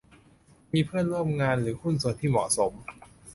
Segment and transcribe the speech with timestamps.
[0.73, 2.73] มีเพื่อนร่วมงานหรือหุ้นส่วนที่เหมาะสม